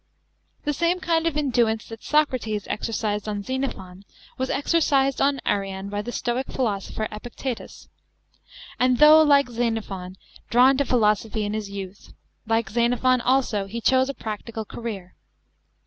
[0.63, 4.03] The same kind of induence that Socrates exercised on Xenophon
[4.35, 7.87] was exercised on Arrian by the Stoic philosopher Epictetus.
[8.79, 10.15] And though, like Xenophon,
[10.49, 12.13] drawn to philosophy in his youth,
[12.47, 15.13] like Xenophon also he chose a practical career.